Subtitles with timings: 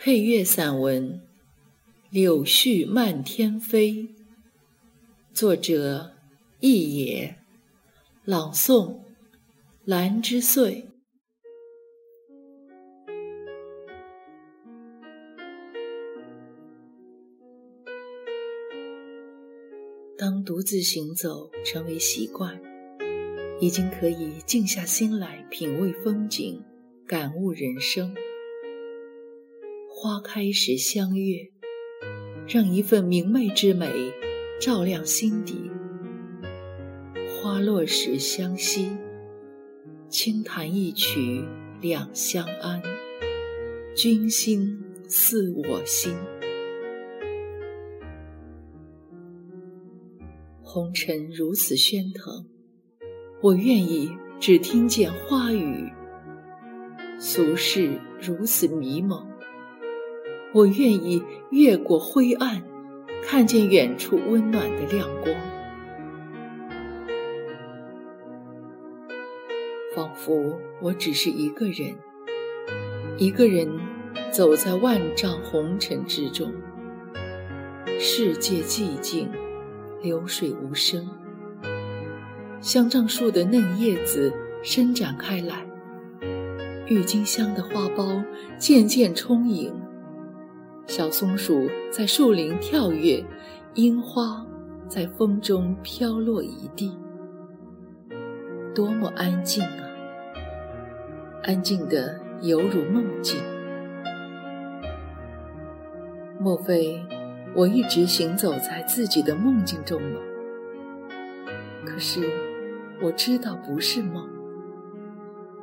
[0.00, 1.14] 配乐散文
[2.08, 3.92] 《柳絮漫天飞》，
[5.34, 6.12] 作者
[6.60, 7.36] 易野，
[8.24, 9.00] 朗诵
[9.84, 10.86] 兰之岁。
[20.16, 22.56] 当独自行走成为习惯，
[23.60, 26.62] 已经可以静下心来品味风景，
[27.04, 28.14] 感悟人生。
[30.00, 31.50] 花开时相悦，
[32.46, 34.12] 让一份明媚之美
[34.60, 35.72] 照亮心底；
[37.26, 38.96] 花落时相惜，
[40.08, 41.44] 轻弹一曲
[41.80, 42.80] 两相安。
[43.96, 46.14] 君心似我心，
[50.62, 52.46] 红尘如此喧腾，
[53.40, 54.08] 我愿意
[54.38, 55.90] 只听见花语；
[57.18, 59.26] 俗世如此迷蒙。
[60.54, 62.62] 我愿意越过灰暗，
[63.22, 65.34] 看见远处温暖的亮光，
[69.94, 71.94] 仿佛我只是一个人，
[73.18, 73.68] 一个人
[74.30, 76.50] 走在万丈红尘之中。
[77.98, 79.28] 世界寂静，
[80.00, 81.06] 流水无声，
[82.60, 85.66] 香樟树的嫩叶子伸展开来，
[86.86, 88.24] 郁金香的花苞
[88.56, 89.74] 渐渐充盈。
[90.88, 93.22] 小松鼠在树林跳跃，
[93.74, 94.44] 樱花
[94.88, 96.96] 在风中飘落一地，
[98.74, 99.84] 多么安静啊！
[101.44, 103.38] 安静的犹如梦境。
[106.40, 106.98] 莫非
[107.54, 110.18] 我一直行走在自己的梦境中吗？
[111.84, 112.22] 可是
[113.02, 114.26] 我知道不是梦，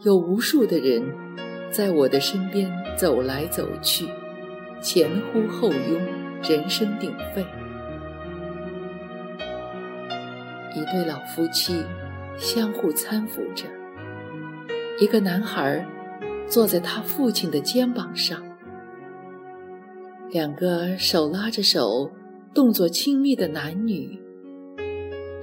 [0.00, 1.00] 有无数的人
[1.70, 4.08] 在我的身边走来走去。
[4.82, 6.00] 前呼后拥，
[6.42, 7.40] 人声鼎沸。
[10.74, 11.84] 一对老夫妻
[12.36, 13.66] 相互搀扶着，
[14.98, 15.86] 一个男孩
[16.48, 18.42] 坐在他父亲的肩膀上，
[20.30, 22.10] 两个手拉着手、
[22.52, 24.18] 动作亲密的男女，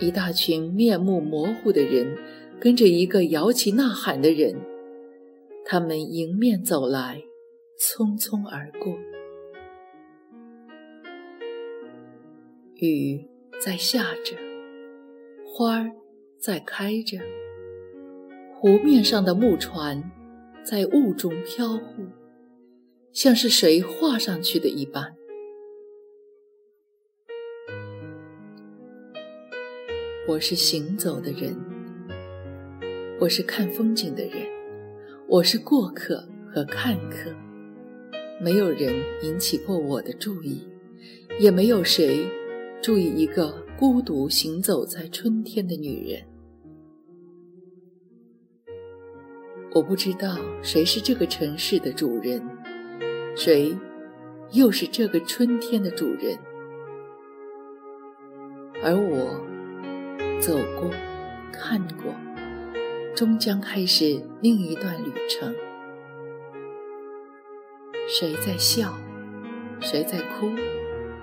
[0.00, 2.16] 一大群面目模糊的人
[2.58, 4.56] 跟着一个摇旗呐喊的人，
[5.66, 7.20] 他们迎面走来，
[7.78, 8.96] 匆匆而过。
[12.78, 13.26] 雨
[13.58, 14.36] 在下着，
[15.46, 15.90] 花儿
[16.38, 17.18] 在开着，
[18.54, 20.10] 湖面上的木船
[20.62, 22.04] 在雾中飘忽，
[23.14, 25.16] 像是谁画上去的一般。
[30.28, 31.56] 我是行走的人，
[33.18, 34.46] 我是看风景的人，
[35.26, 37.34] 我是过客和看客，
[38.38, 40.68] 没有人引起过我的注意，
[41.40, 42.26] 也没有谁。
[42.82, 46.22] 注意一个孤独行走在春天的女人。
[49.74, 52.40] 我不知道谁是这个城市的主人，
[53.34, 53.76] 谁
[54.52, 56.38] 又是这个春天的主人。
[58.82, 59.40] 而我
[60.40, 60.90] 走过，
[61.52, 62.14] 看过，
[63.14, 65.54] 终将开始另一段旅程。
[68.08, 68.94] 谁在笑？
[69.80, 70.46] 谁在哭？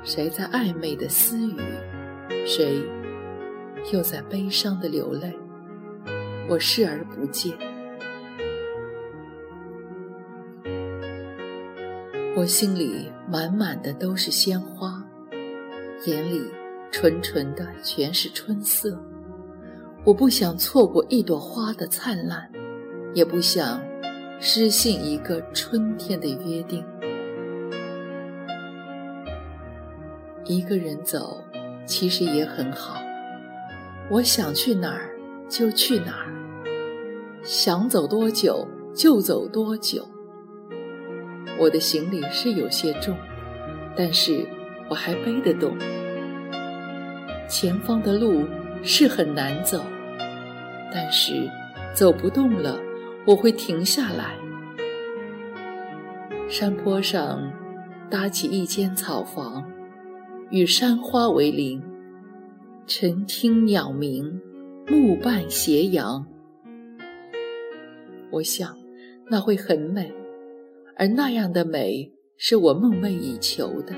[0.03, 1.55] 谁在暧昧的私语？
[2.45, 2.83] 谁
[3.93, 5.33] 又在悲伤的流泪？
[6.49, 7.53] 我视而不见。
[12.35, 15.01] 我心里满满的都是鲜花，
[16.05, 16.43] 眼里
[16.91, 19.01] 纯纯的全是春色。
[20.03, 22.51] 我不想错过一朵花的灿烂，
[23.13, 23.81] 也不想
[24.41, 26.83] 失信一个春天的约定。
[30.45, 31.41] 一个人走，
[31.85, 33.01] 其实也很好。
[34.09, 35.09] 我想去哪儿
[35.47, 36.33] 就去哪儿，
[37.41, 40.05] 想走多久就走多久。
[41.57, 43.15] 我的行李是有些重，
[43.95, 44.45] 但是
[44.89, 45.77] 我还背得动。
[47.47, 48.45] 前方的路
[48.83, 49.81] 是很难走，
[50.91, 51.49] 但是
[51.93, 52.77] 走不动了，
[53.25, 54.35] 我会停下来。
[56.49, 57.49] 山坡上
[58.09, 59.63] 搭起一间草房。
[60.53, 61.81] 与山花为邻，
[62.85, 64.39] 晨听鸟鸣，
[64.85, 66.23] 暮伴斜阳。
[68.29, 68.77] 我想，
[69.31, 70.13] 那会很美，
[70.95, 73.95] 而那样的美是我梦寐以求的。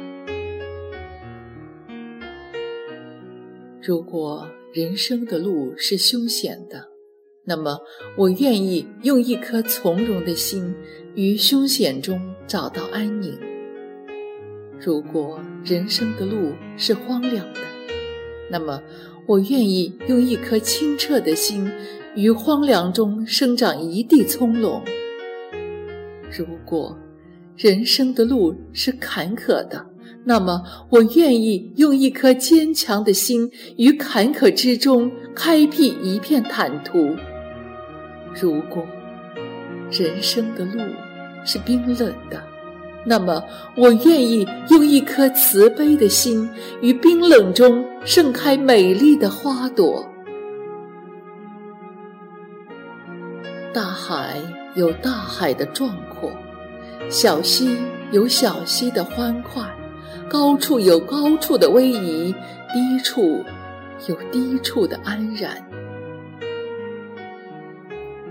[3.83, 6.87] 如果人生的路是凶险的，
[7.43, 7.77] 那么
[8.17, 10.73] 我愿意用一颗从容的心，
[11.15, 13.37] 于凶险中找到安宁。
[14.85, 17.59] 如果人生的路是荒凉的，
[18.51, 18.79] 那么
[19.25, 21.67] 我愿意用一颗清澈的心，
[22.13, 24.79] 于荒凉中生长一地葱茏。
[26.29, 26.95] 如果
[27.57, 29.83] 人生的路是坎坷的，
[30.23, 30.61] 那么
[30.91, 37.15] 我愿意用一颗坚强的心，于坎坷之中开辟一片坦途。
[38.39, 38.85] 如果
[39.89, 40.79] 人生的路
[41.43, 42.43] 是冰冷的，
[43.05, 43.43] 那么
[43.75, 46.49] 我愿意用一颗慈悲的心，
[46.81, 50.03] 于冰冷中盛开美丽的花朵。
[53.71, 54.41] 大海
[54.73, 56.31] 有大海的壮阔。
[57.07, 57.77] 小溪
[58.11, 59.63] 有小溪的欢快，
[60.27, 62.33] 高处有高处的威仪，
[62.73, 63.43] 低处
[64.07, 65.51] 有低处的安然。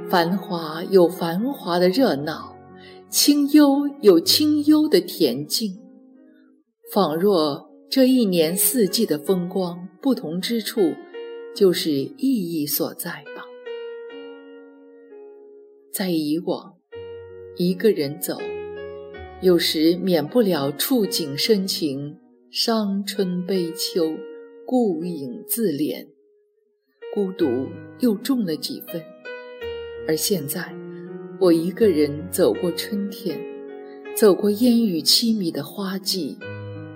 [0.08, 2.53] 繁华有繁华的热闹，
[3.16, 5.80] 清幽有清幽的恬静。
[6.92, 10.80] 仿若这一年四季的风光不同之处，
[11.54, 13.44] 就是意义所在吧。
[15.92, 16.74] 在以往，
[17.56, 18.36] 一个人走。
[19.40, 22.18] 有时免不了触景生情，
[22.50, 24.10] 伤春悲秋，
[24.66, 26.04] 顾影自怜，
[27.14, 27.46] 孤独
[28.00, 29.00] 又重了几分。
[30.08, 30.74] 而现在，
[31.44, 33.38] 我一个人走过春天，
[34.16, 36.38] 走过烟雨凄迷的花季，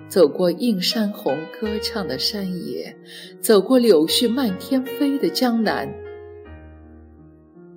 [0.07, 2.97] 走过映山红歌唱的山野，
[3.39, 5.87] 走过柳絮漫天飞的江南。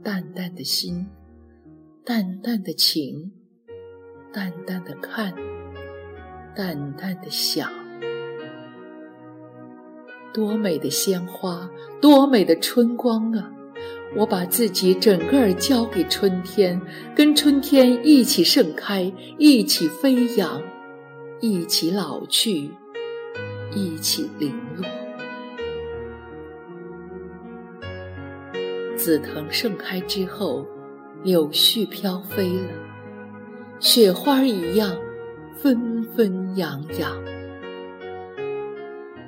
[0.03, 1.07] 淡淡的心，
[2.07, 3.33] 淡淡的情。
[4.33, 5.35] 淡淡的看，
[6.57, 7.71] 淡淡的想，
[10.33, 11.71] 多美的鲜花，
[12.01, 13.53] 多美的春光啊！
[14.15, 16.81] 我把自己整个儿交给春天，
[17.17, 20.63] 跟春天一起盛开，一起飞扬，
[21.41, 22.71] 一起老去，
[23.75, 24.85] 一起零落。
[28.97, 30.67] 紫藤盛开之后，
[31.25, 32.69] 柳絮飘飞了。
[33.81, 34.95] 雪花一样，
[35.57, 37.17] 纷纷扬扬。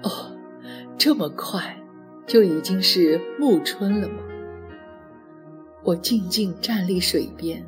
[0.02, 0.36] 哦，
[0.98, 1.82] 这么快，
[2.26, 4.16] 就已经是暮春了吗？
[5.84, 7.62] 我静静站立水边，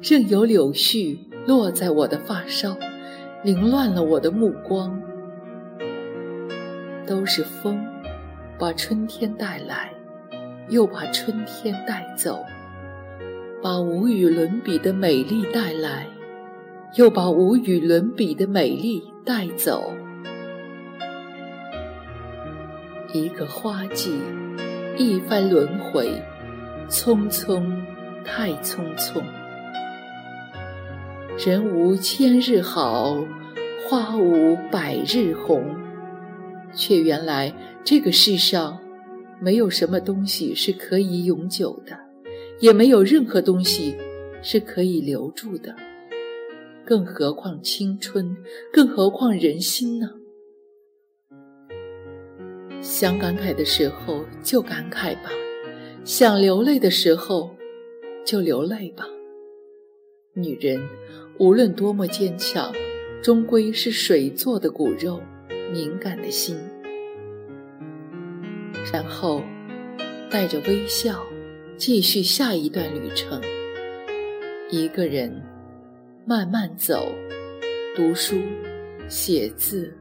[0.00, 2.76] 任由柳絮落在我的发梢，
[3.42, 5.02] 凌乱了我的目光。
[7.04, 7.84] 都是风，
[8.56, 9.92] 把春天带来，
[10.68, 12.44] 又把春天带走，
[13.60, 16.06] 把无与伦比的美丽带来。
[16.94, 19.92] 又把无与伦比的美丽带走。
[23.12, 24.14] 一个花季，
[24.96, 26.22] 一番轮回，
[26.88, 27.64] 匆匆，
[28.24, 29.22] 太匆匆。
[31.36, 33.16] 人无千日好，
[33.88, 35.64] 花无百日红。
[36.72, 37.52] 却原来
[37.82, 38.78] 这个世上，
[39.40, 41.98] 没有什么东西是可以永久的，
[42.60, 43.96] 也没有任何东西
[44.42, 45.74] 是可以留住的。
[46.84, 48.36] 更何况青春，
[48.72, 50.10] 更何况人心呢？
[52.80, 55.30] 想感慨的时候就感慨吧，
[56.06, 57.50] 想流泪的时候
[58.24, 59.04] 就流泪吧。
[60.34, 60.80] 女人
[61.36, 62.72] 无论多么坚强，
[63.20, 65.20] 终归是水做的骨肉，
[65.72, 66.56] 敏感的心。
[68.92, 69.42] 然后
[70.30, 71.26] 带着微笑，
[71.76, 73.42] 继续下一段旅程。
[74.70, 75.42] 一个人。
[76.28, 77.06] 慢慢走，
[77.94, 78.34] 读书，
[79.06, 79.96] 写字，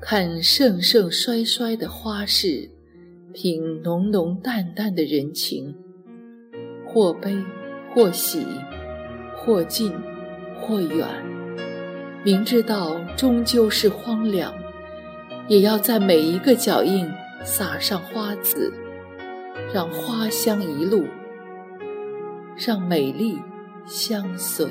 [0.00, 2.66] 看盛盛衰衰的花事，
[3.34, 5.74] 品浓浓淡淡的人情
[6.86, 7.36] 或悲
[7.92, 8.46] 或喜
[9.36, 9.92] 或近
[10.60, 11.04] 或远。
[12.24, 14.54] 明知道终究是荒凉
[15.48, 17.10] 也要在每一个脚印
[17.42, 18.72] 洒上花籽
[19.74, 21.04] 让花香一路
[22.56, 23.36] 让美丽
[23.84, 24.68] 相随。